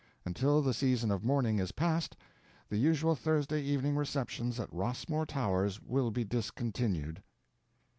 [0.25, 2.15] Until the season of mourning is past,
[2.69, 7.21] the usual Thursday evening receptions at Rossmore Towers will be discontinued.